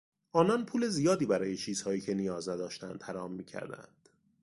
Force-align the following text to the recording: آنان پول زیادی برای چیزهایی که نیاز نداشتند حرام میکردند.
آنان 0.31 0.65
پول 0.65 0.87
زیادی 0.87 1.25
برای 1.25 1.57
چیزهایی 1.57 2.01
که 2.01 2.13
نیاز 2.13 2.49
نداشتند 2.49 3.03
حرام 3.03 3.31
میکردند. 3.33 4.09